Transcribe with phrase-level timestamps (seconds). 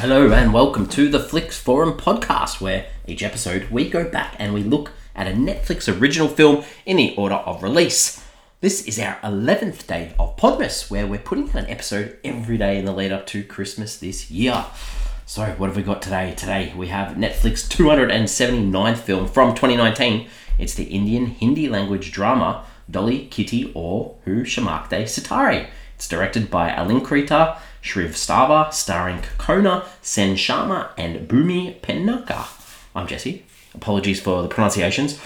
[0.00, 4.54] Hello and welcome to the Flix Forum podcast, where each episode we go back and
[4.54, 8.24] we look at a Netflix original film in the order of release.
[8.60, 12.78] This is our 11th day of Podmas, where we're putting out an episode every day
[12.78, 14.66] in the lead up to Christmas this year.
[15.26, 16.32] So, what have we got today?
[16.36, 20.28] Today we have Netflix 279th film from 2019.
[20.60, 25.70] It's the Indian Hindi language drama Dolly Kitty Aur Who Chamakte Sitare.
[25.96, 32.48] It's directed by Alankrita Shrivastava, starring Konkona, Sen Sharma, and Bhumi Pednekar.
[32.94, 33.44] I'm Jesse.
[33.74, 35.20] Apologies for the pronunciations.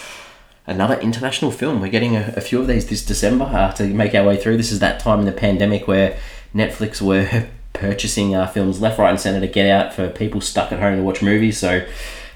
[0.66, 1.80] Another international film.
[1.80, 4.56] We're getting a, a few of these this December uh, to make our way through.
[4.56, 6.18] This is that time in the pandemic where
[6.54, 10.70] Netflix were purchasing uh, films left, right, and centre to get out for people stuck
[10.70, 11.58] at home to watch movies.
[11.58, 11.86] So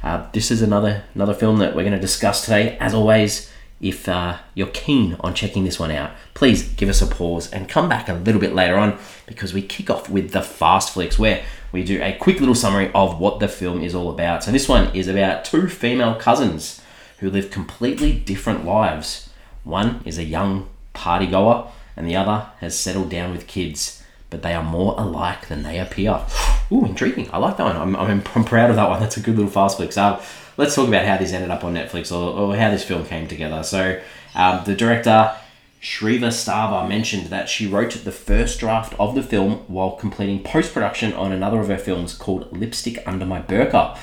[0.03, 2.77] uh, this is another another film that we're going to discuss today.
[2.79, 7.07] As always, if uh, you're keen on checking this one out, please give us a
[7.07, 10.43] pause and come back a little bit later on because we kick off with the
[10.43, 14.11] Fast Flicks where we do a quick little summary of what the film is all
[14.11, 14.45] about.
[14.45, 16.81] So, this one is about two female cousins
[17.19, 19.31] who live completely different lives.
[19.65, 24.43] One is a young party goer, and the other has settled down with kids, but
[24.43, 26.25] they are more alike than they appear.
[26.73, 27.31] Ooh, intriguing.
[27.33, 27.77] I like that one.
[27.77, 29.01] I'm, I'm, I'm proud of that one.
[29.01, 29.97] That's a good little Fast Flicks.
[29.97, 30.23] Uh,
[30.57, 33.29] let's talk about how this ended up on Netflix or, or how this film came
[33.29, 33.63] together.
[33.63, 34.01] So,
[34.35, 35.37] um, the director
[35.87, 41.13] Shrivastava, mentioned that she wrote the first draft of the film while completing post production
[41.13, 43.97] on another of her films called Lipstick Under My Burqa.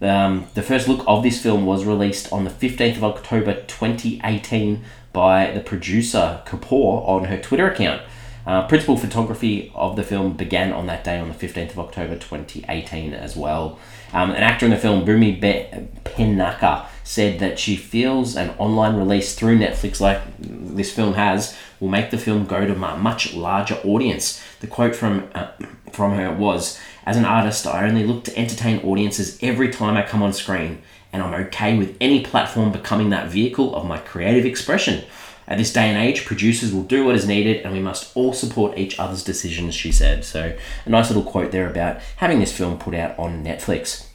[0.00, 4.84] Um, the first look of this film was released on the 15th of October 2018
[5.12, 8.02] by the producer Kapoor on her Twitter account.
[8.46, 12.14] Uh, principal photography of the film began on that day on the 15th of October
[12.14, 13.78] 2018 as well.
[14.12, 15.66] Um, an actor in the film, Bhumi Be-
[16.04, 21.88] Pednekar, said that she feels an online release through Netflix, like this film has, will
[21.88, 24.42] make the film go to a much larger audience.
[24.60, 25.48] The quote from uh,
[25.92, 30.02] from her was, "As an artist, I only look to entertain audiences every time I
[30.02, 30.82] come on screen,
[31.12, 35.04] and I'm okay with any platform becoming that vehicle of my creative expression."
[35.46, 38.32] At this day and age, producers will do what is needed, and we must all
[38.32, 40.24] support each other's decisions, she said.
[40.24, 40.56] So,
[40.86, 44.06] a nice little quote there about having this film put out on Netflix.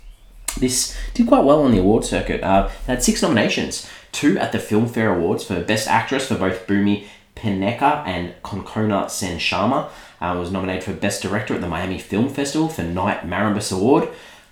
[0.59, 2.43] This did quite well on the award circuit.
[2.43, 6.65] Uh, it had six nominations two at the Filmfare Awards for Best Actress for both
[6.67, 9.89] Bhumi Pednekar and Konkona Sen Sharma.
[10.19, 14.09] Uh, was nominated for Best Director at the Miami Film Festival for Knight Marimbas Award.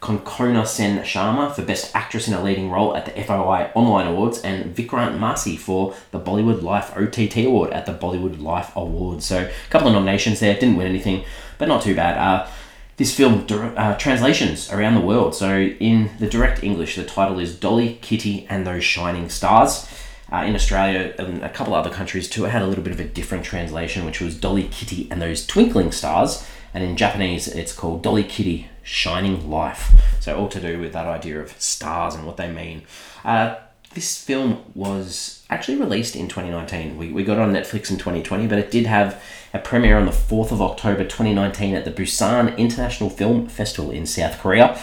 [0.07, 4.39] Konkona Sen Sharma for Best Actress in a Leading Role at the FOI Online Awards,
[4.39, 9.25] and Vikrant Massey for the Bollywood Life OTT Award at the Bollywood Life Awards.
[9.25, 11.25] So, a couple of nominations there, didn't win anything,
[11.57, 12.17] but not too bad.
[12.17, 12.47] Uh,
[12.95, 15.35] this film uh, translations around the world.
[15.35, 19.89] So, in the direct English, the title is Dolly, Kitty, and Those Shining Stars.
[20.31, 23.01] Uh, in Australia and a couple other countries too, it had a little bit of
[23.01, 26.47] a different translation, which was Dolly, Kitty, and Those Twinkling Stars.
[26.73, 30.01] And in Japanese, it's called Dolly Kitty, Shining Life.
[30.21, 32.83] So, all to do with that idea of stars and what they mean.
[33.23, 33.55] Uh,
[33.93, 36.97] this film was actually released in 2019.
[36.97, 39.21] We, we got it on Netflix in 2020, but it did have
[39.53, 44.05] a premiere on the 4th of October 2019 at the Busan International Film Festival in
[44.05, 44.79] South Korea.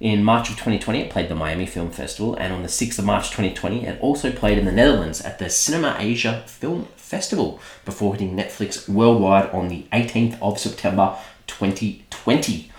[0.00, 3.04] In March of 2020, it played the Miami Film Festival, and on the 6th of
[3.04, 8.12] March 2020, it also played in the Netherlands at the Cinema Asia Film Festival before
[8.14, 11.16] hitting Netflix worldwide on the 18th of September
[11.46, 12.70] 2020.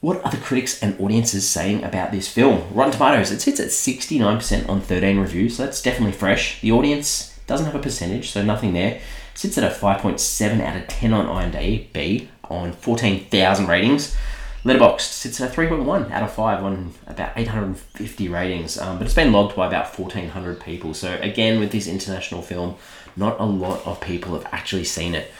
[0.00, 2.72] What are the critics and audiences saying about this film?
[2.72, 6.60] Rotten Tomatoes, it sits at 69% on 13 reviews, so that's definitely fresh.
[6.60, 8.94] The audience doesn't have a percentage, so nothing there.
[8.94, 9.02] It
[9.34, 14.16] sits at a 5.7 out of 10 on IMDb on 14,000 ratings.
[14.64, 19.14] Letterboxd sits at a 3.1 out of 5 on about 850 ratings, um, but it's
[19.14, 20.94] been logged by about 1,400 people.
[20.94, 22.76] So, again, with this international film,
[23.16, 25.32] not a lot of people have actually seen it.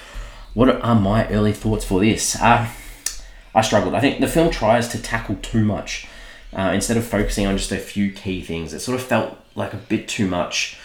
[0.54, 2.34] What are my early thoughts for this?
[2.34, 2.68] Uh,
[3.58, 3.94] I struggled.
[3.96, 6.06] I think the film tries to tackle too much
[6.52, 8.72] uh, instead of focusing on just a few key things.
[8.72, 10.78] It sort of felt like a bit too much,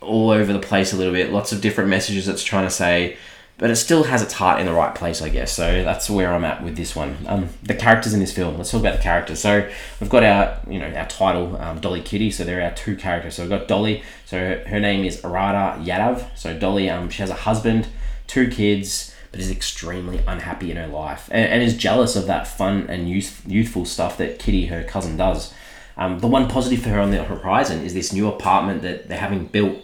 [0.00, 1.32] all over the place a little bit.
[1.32, 3.16] Lots of different messages it's trying to say,
[3.58, 5.50] but it still has its heart in the right place, I guess.
[5.50, 7.16] So that's where I'm at with this one.
[7.26, 8.56] Um, the characters in this film.
[8.56, 9.40] Let's talk about the characters.
[9.40, 9.68] So
[10.00, 12.30] we've got our, you know, our title, um, Dolly Kitty.
[12.30, 13.34] So there are our two characters.
[13.34, 14.04] So we've got Dolly.
[14.24, 16.28] So her, her name is Arada Yadav.
[16.36, 17.88] So Dolly, um, she has a husband,
[18.28, 22.46] two kids but is extremely unhappy in her life and, and is jealous of that
[22.46, 25.52] fun and youth, youthful stuff that Kitty, her cousin, does.
[25.96, 29.18] Um, the one positive for her on the horizon is this new apartment that they're
[29.18, 29.78] having built,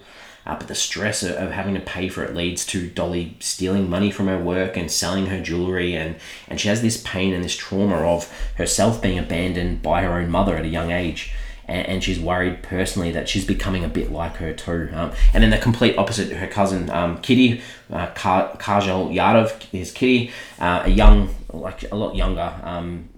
[0.47, 3.91] uh, but the stress of, of having to pay for it leads to Dolly stealing
[3.91, 7.43] money from her work and selling her jewelry, and, and she has this pain and
[7.43, 11.35] this trauma of herself being abandoned by her own mother at a young age
[11.67, 14.91] and, and she's worried personally that she's becoming a bit like her too.
[14.93, 20.31] Um, and then the complete opposite, her cousin um, Kitty, uh, Kajal Yadav is Kitty,
[20.59, 23.09] uh, a young, like a lot younger, um,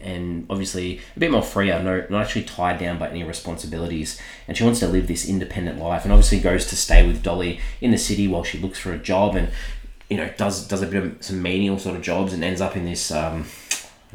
[0.00, 4.20] and obviously a bit more freer, no, not actually tied down by any responsibilities.
[4.48, 7.60] And she wants to live this independent life, and obviously goes to stay with Dolly
[7.80, 9.50] in the city while she looks for a job, and
[10.10, 12.76] you know does does a bit of some menial sort of jobs, and ends up
[12.76, 13.46] in this um,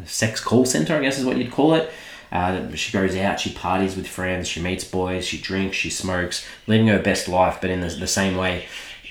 [0.06, 1.90] sex call center, I guess is what you'd call it.
[2.32, 6.46] Uh, she goes out, she parties with friends, she meets boys, she drinks, she smokes,
[6.68, 8.66] living her best life, but in the, the same way,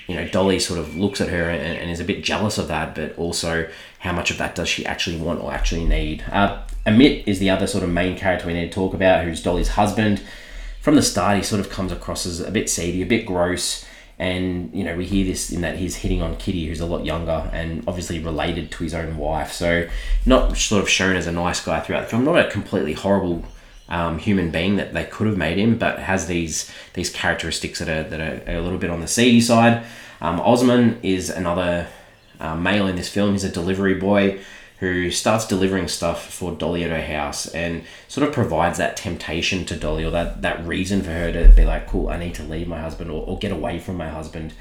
[0.07, 2.67] you know, Dolly sort of looks at her and, and, is a bit jealous of
[2.69, 3.67] that, but also
[3.99, 6.23] how much of that does she actually want or actually need?
[6.31, 9.43] Uh, Amit is the other sort of main character we need to talk about, who's
[9.43, 10.21] Dolly's husband.
[10.79, 13.85] From the start, he sort of comes across as a bit seedy, a bit gross,
[14.19, 17.05] and you know we hear this in that he's hitting on Kitty, who's a lot
[17.05, 19.51] younger and obviously related to his own wife.
[19.51, 19.87] So
[20.25, 23.45] not sort of shown as a nice guy throughout the film, not a completely horrible
[23.89, 27.89] um, human being that they could have made him, but has these these characteristics that
[27.89, 29.85] are that are a little bit on the seedy side.
[30.19, 31.87] Um, Osman is another
[32.39, 33.33] uh, male in this film.
[33.33, 34.39] He's a delivery boy
[34.79, 39.65] who starts delivering stuff for Dolly at her house and sort of provides that temptation
[39.65, 42.43] to Dolly or that, that reason for her to be like, cool, I need to
[42.43, 44.53] leave my husband or, or get away from my husband.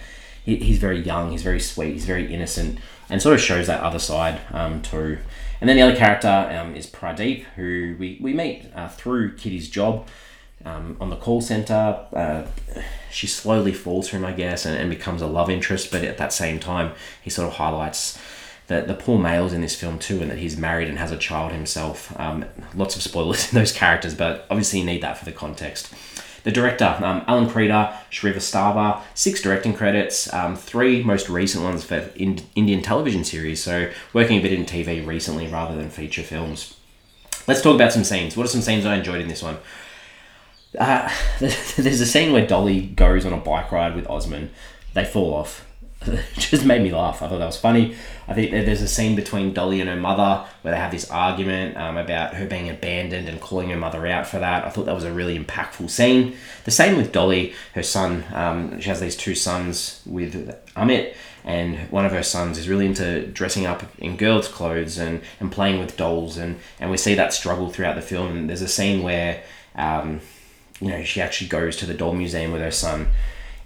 [0.42, 2.78] He, he's very young, he's very sweet, he's very innocent,
[3.10, 5.18] and sort of shows that other side um, too.
[5.60, 9.68] And then the other character um, is Pradeep, who we, we meet uh, through Kitty's
[9.68, 10.06] job
[10.64, 12.06] um, on the call center.
[12.12, 12.46] Uh,
[13.10, 16.16] she slowly falls for him, I guess, and, and becomes a love interest, but at
[16.18, 16.92] that same time,
[17.22, 18.18] he sort of highlights
[18.68, 21.16] the, the poor males in this film too, and that he's married and has a
[21.16, 22.18] child himself.
[22.18, 25.92] Um, lots of spoilers in those characters, but obviously you need that for the context.
[26.42, 32.40] The director, um, Alankrita, Shrivastava, six directing credits, um, three most recent ones for in,
[32.54, 36.76] Indian television series, so working a bit in TV recently rather than feature films.
[37.48, 38.36] Let's talk about some scenes.
[38.36, 39.58] What are some scenes I enjoyed in this one?
[40.78, 44.50] Uh, there's a scene where Dolly goes on a bike ride with Osman.
[44.94, 45.65] They fall off
[46.34, 47.22] just made me laugh.
[47.22, 47.94] I thought that was funny.
[48.28, 51.76] I think there's a scene between Dolly and her mother where they have this argument
[51.76, 54.64] um, about her being abandoned and calling her mother out for that.
[54.64, 56.36] I thought that was a really impactful scene.
[56.64, 58.24] The same with Dolly, her son.
[58.32, 61.14] Um, she has these two sons with Amit,
[61.44, 65.50] and one of her sons is really into dressing up in girls' clothes and, and
[65.50, 68.36] playing with dolls, and, and we see that struggle throughout the film.
[68.36, 69.42] And there's a scene where,
[69.76, 70.20] um,
[70.80, 73.08] you know, she actually goes to the doll museum with her son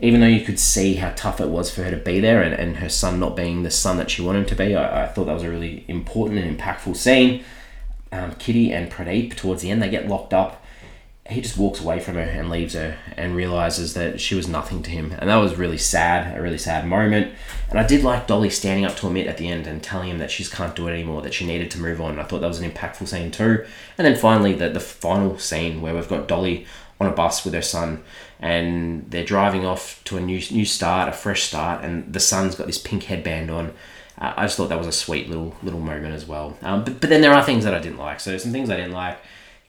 [0.01, 2.55] even though you could see how tough it was for her to be there and,
[2.55, 5.07] and her son not being the son that she wanted him to be, I, I
[5.07, 7.45] thought that was a really important and impactful scene.
[8.11, 10.65] Um, Kitty and Pradeep, towards the end, they get locked up.
[11.29, 14.83] He just walks away from her and leaves her and realizes that she was nothing
[14.83, 15.13] to him.
[15.19, 17.33] And that was really sad, a really sad moment.
[17.69, 20.19] And I did like Dolly standing up to Amit at the end and telling him
[20.19, 22.19] that she can't do it anymore, that she needed to move on.
[22.19, 23.65] I thought that was an impactful scene too.
[23.97, 26.67] And then finally, the, the final scene where we've got Dolly
[27.01, 28.03] on a bus with her son
[28.39, 32.55] and they're driving off to a new new start, a fresh start, and the son's
[32.55, 33.69] got this pink headband on.
[34.19, 36.57] Uh, I just thought that was a sweet little little moment as well.
[36.63, 38.21] Um, but, but then there are things that I didn't like.
[38.21, 39.19] So some things I didn't like.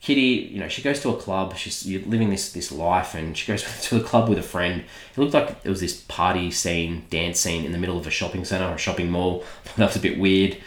[0.01, 1.55] Kitty, you know, she goes to a club.
[1.55, 4.83] She's living this this life, and she goes to a club with a friend.
[5.15, 8.11] It looked like it was this party scene, dance scene in the middle of a
[8.11, 9.43] shopping center or a shopping mall.
[9.75, 10.57] that was a bit weird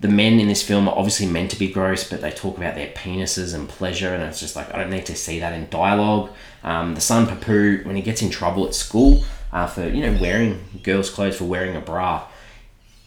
[0.00, 2.74] the men in this film are obviously meant to be gross, but they talk about
[2.74, 5.68] their penises and pleasure, and it's just like I don't need to see that in
[5.68, 6.30] dialogue.
[6.64, 10.18] Um, the son Papu, when he gets in trouble at school uh, for you know
[10.20, 12.26] wearing girls' clothes for wearing a bra,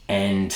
[0.08, 0.56] and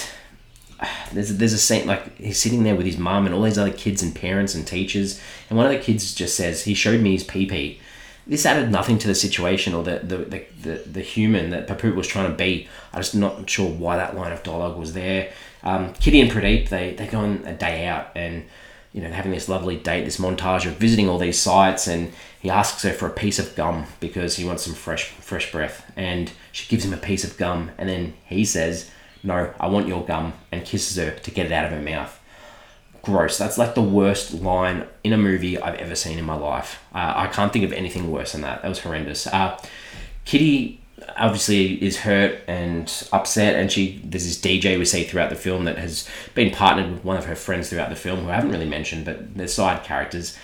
[1.12, 3.74] there's there's a scene like he's sitting there with his mum and all these other
[3.74, 7.13] kids and parents and teachers, and one of the kids just says he showed me
[7.13, 7.79] his pee pee.
[8.27, 11.96] This added nothing to the situation or the the, the, the, the human that Papu
[11.96, 12.67] was trying to be.
[12.94, 15.32] I'm just not sure why that line of dialogue was there
[15.64, 18.46] um, Kitty and Pradeep they they go on a day out and
[18.94, 22.50] you know having this lovely date, this montage of visiting all these sites, and he
[22.50, 26.32] asks her for a piece of gum because he wants some fresh fresh breath, and
[26.52, 28.90] she gives him a piece of gum, and then he says,
[29.24, 32.20] "No, I want your gum," and kisses her to get it out of her mouth.
[33.02, 33.38] Gross.
[33.38, 36.84] That's like the worst line in a movie I've ever seen in my life.
[36.94, 38.62] Uh, I can't think of anything worse than that.
[38.62, 39.28] That was horrendous.
[39.28, 39.58] Uh,
[40.26, 40.82] Kitty
[41.16, 45.66] obviously is hurt and upset and she there's this DJ we see throughout the film
[45.66, 48.51] that has been partnered with one of her friends throughout the film who I haven't
[48.51, 50.38] really mentioned but they're side characters.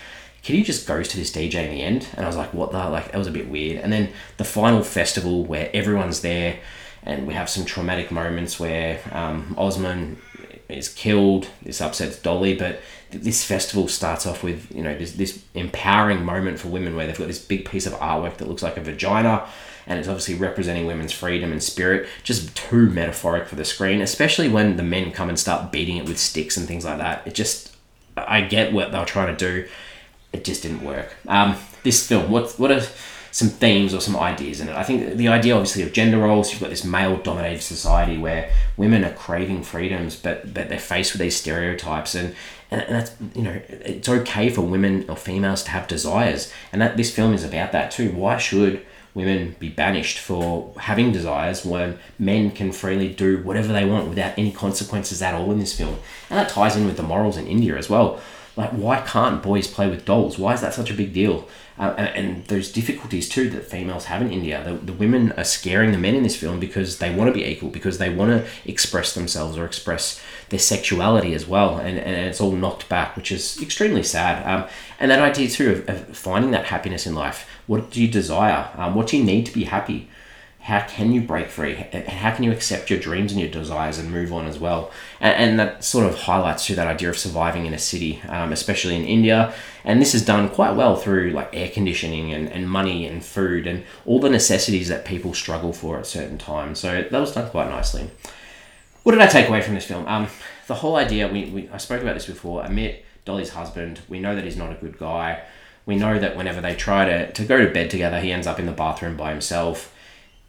[0.43, 2.07] Kitty just goes to this DJ in the end?
[2.15, 3.81] And I was like what the like that was a bit weird.
[3.81, 6.59] And then the final festival where everyone's there
[7.03, 10.21] and we have some traumatic moments where um, Osman
[10.69, 12.79] is killed this upsets Dolly but
[13.13, 17.17] this festival starts off with you know this, this empowering moment for women where they've
[17.17, 19.47] got this big piece of artwork that looks like a vagina
[19.87, 22.07] and it's obviously representing women's freedom and spirit.
[22.23, 26.07] Just too metaphoric for the screen, especially when the men come and start beating it
[26.07, 27.25] with sticks and things like that.
[27.27, 27.75] It just,
[28.15, 29.67] I get what they were trying to do.
[30.31, 31.15] It just didn't work.
[31.27, 32.81] Um, this film, what what are
[33.31, 34.75] some themes or some ideas in it.
[34.75, 36.51] I think the idea, obviously, of gender roles.
[36.51, 41.21] You've got this male-dominated society where women are craving freedoms, but but they're faced with
[41.21, 42.35] these stereotypes, and
[42.81, 46.97] and that's you know it's okay for women or females to have desires, and that
[46.97, 48.11] this film is about that too.
[48.11, 53.85] Why should women be banished for having desires when men can freely do whatever they
[53.85, 55.95] want without any consequences at all in this film.
[56.29, 58.19] And that ties in with the morals in India as well.
[58.55, 60.37] Like, why can't boys play with dolls?
[60.37, 61.47] Why is that such a big deal?
[61.79, 64.63] Uh, and, and those difficulties too that females have in India.
[64.63, 67.45] The, the women are scaring the men in this film because they want to be
[67.45, 71.77] equal, because they want to express themselves or express their sexuality as well.
[71.77, 74.45] And, and it's all knocked back, which is extremely sad.
[74.45, 74.69] Um,
[74.99, 77.49] and that idea too of, of, finding that happiness in life.
[77.65, 78.69] What do you desire?
[78.75, 80.09] Um, what do you need to be happy?
[80.63, 81.75] How can you break free?
[82.07, 84.91] How can you accept your dreams and your desires and move on as well?
[85.19, 88.53] And, and that sort of highlights to that idea of surviving in a city, um,
[88.53, 89.53] especially in India.
[89.83, 93.67] And this is done quite well through like air conditioning and, and money and food
[93.67, 96.79] and all the necessities that people struggle for at certain times.
[96.79, 98.09] So that was done quite nicely.
[99.03, 100.07] What did I take away from this film?
[100.07, 100.27] Um,
[100.67, 104.33] the whole idea, we, we, I spoke about this before, Amit, Dolly's husband, we know
[104.33, 105.43] that he's not a good guy.
[105.85, 108.59] We know that whenever they try to, to go to bed together, he ends up
[108.59, 109.92] in the bathroom by himself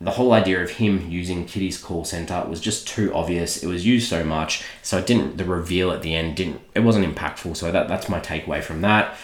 [0.05, 3.63] the whole idea of him using Kitty's call center was just too obvious.
[3.63, 5.39] It was used so much, so it didn't.
[5.39, 6.61] The reveal at the end didn't.
[6.75, 7.57] It wasn't impactful.
[7.57, 9.17] So that that's my takeaway from that.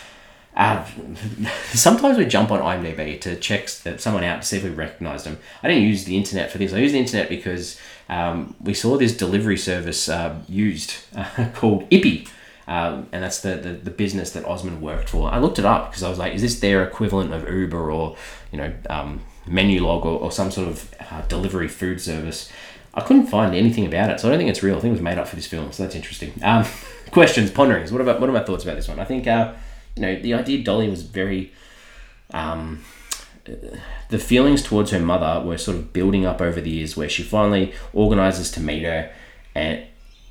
[0.56, 0.84] Uh,
[1.72, 5.38] sometimes we jump on IMDb to check someone out to see if we recognise them.
[5.62, 6.72] I didn't use the internet for this.
[6.72, 11.88] I used the internet because um, we saw this delivery service uh, used uh, called
[11.90, 12.28] Ippy.
[12.66, 15.32] Um, and that's the, the, the, business that Osman worked for.
[15.32, 18.16] I looked it up because I was like, is this their equivalent of Uber or,
[18.52, 22.50] you know, um, Menulog or, or some sort of uh, delivery food service.
[22.95, 24.76] I couldn't find anything about it, so I don't think it's real.
[24.76, 26.33] I think it was made up for this film, so that's interesting.
[26.42, 26.64] Um,
[27.11, 27.92] questions, ponderings.
[27.92, 28.99] What about what are my thoughts about this one?
[28.99, 29.54] I think uh,
[29.97, 31.52] you know the idea Dolly was very.
[32.33, 32.85] Um,
[34.11, 37.23] the feelings towards her mother were sort of building up over the years, where she
[37.23, 39.12] finally organizes to meet her,
[39.54, 39.85] and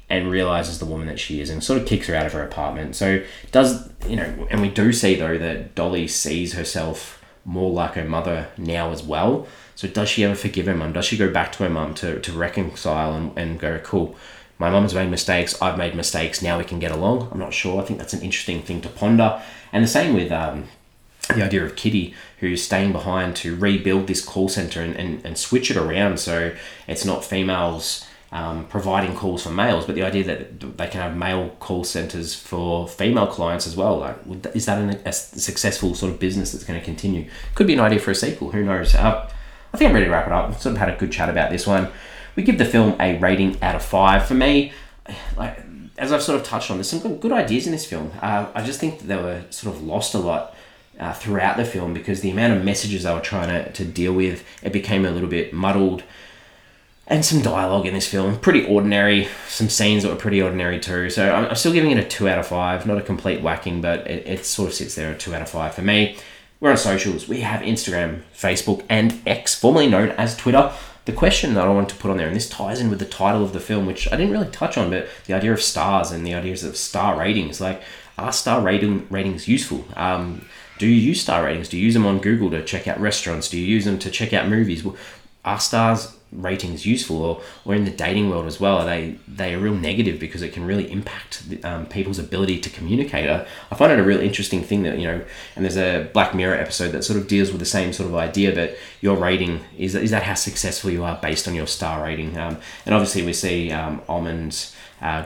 [0.09, 2.43] and realizes the woman that she is, and sort of kicks her out of her
[2.43, 2.95] apartment.
[2.95, 7.18] So does you know, and we do see though that Dolly sees herself
[7.49, 9.47] more like her mother now as well.
[9.75, 10.93] So does she ever forgive her mum?
[10.93, 14.15] Does she go back to her mum to, to reconcile and, and go, cool,
[14.59, 17.27] my mum's made mistakes, I've made mistakes, now we can get along?
[17.31, 17.81] I'm not sure.
[17.81, 19.41] I think that's an interesting thing to ponder.
[19.73, 20.65] And the same with um,
[21.27, 25.35] the idea of Kitty, who's staying behind to rebuild this call center and, and, and
[25.35, 26.55] switch it around so
[26.87, 31.17] it's not females um, providing calls for males, but the idea that they can have
[31.17, 33.97] male call centers for female clients as well.
[33.97, 37.29] Like, is that an, a successful sort of business that's going to continue?
[37.55, 38.51] Could be an idea for a sequel.
[38.51, 38.93] Who knows?
[38.93, 39.29] Uh,
[39.73, 40.53] I think I'm ready to wrap it up.
[40.59, 41.89] Sort of had a good chat about this one.
[42.35, 44.27] We give the film a rating out of five.
[44.27, 44.73] For me,
[45.35, 45.59] like
[45.97, 48.11] as I've sort of touched on, there's some good, ideas in this film.
[48.21, 50.55] Uh, I just think they were sort of lost a lot.
[50.99, 54.11] Uh, throughout the film because the amount of messages they were trying to, to deal
[54.11, 56.03] with it became a little bit muddled
[57.09, 58.37] and some dialogue in this film.
[58.37, 59.27] Pretty ordinary.
[59.47, 61.09] Some scenes that were pretty ordinary too.
[61.09, 62.85] So I'm, I'm still giving it a 2 out of 5.
[62.85, 65.49] Not a complete whacking, but it, it sort of sits there at 2 out of
[65.49, 66.17] 5 for me.
[66.59, 67.27] We're on socials.
[67.27, 70.71] We have Instagram, Facebook, and X, formerly known as Twitter.
[71.05, 73.05] The question that I want to put on there, and this ties in with the
[73.05, 76.11] title of the film, which I didn't really touch on, but the idea of stars
[76.11, 77.59] and the ideas of star ratings.
[77.59, 77.81] Like,
[78.17, 79.85] are star rating ratings useful?
[79.95, 80.45] Um,
[80.77, 81.69] do you use star ratings?
[81.69, 83.49] Do you use them on Google to check out restaurants?
[83.49, 84.85] Do you use them to check out movies?
[85.45, 89.55] Are stars ratings useful or, or in the dating world as well are they they
[89.55, 93.29] are real negative because it can really impact um, people's ability to communicate.
[93.29, 96.35] I, I find it a real interesting thing that you know and there's a black
[96.35, 99.61] mirror episode that sort of deals with the same sort of idea but your rating
[99.77, 102.37] is, is that how successful you are based on your star rating?
[102.37, 105.25] Um, and obviously we see um, almonds uh,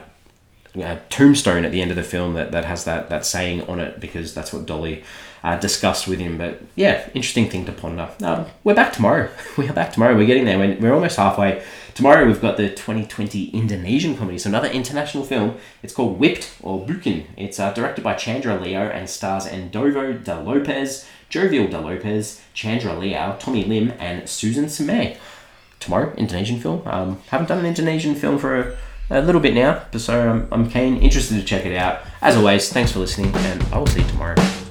[0.82, 3.80] uh, tombstone at the end of the film that, that has that, that saying on
[3.80, 5.04] it because that's what Dolly
[5.44, 6.38] uh, discussed with him.
[6.38, 8.10] But yeah, interesting thing to ponder.
[8.24, 9.30] Um, we're back tomorrow.
[9.58, 10.16] we are back tomorrow.
[10.16, 10.58] We're getting there.
[10.58, 11.64] We're, we're almost halfway.
[11.94, 15.58] Tomorrow we've got the 2020 Indonesian comedy, so another international film.
[15.84, 17.26] It's called Whipped or Bukan.
[17.38, 22.94] It's uh, directed by Chandra Liow and stars Andovi da Lopez, Jovial da Lopez, Chandra
[22.94, 25.18] Liow, Tommy Lim, and Susan Sameh.
[25.80, 26.82] Tomorrow, Indonesian film.
[26.86, 28.78] Um, haven't done an Indonesian film for a
[29.10, 32.02] a little bit now, but so I'm, I'm keen, interested to check it out.
[32.22, 34.63] As always, thanks for listening, and I will see you tomorrow.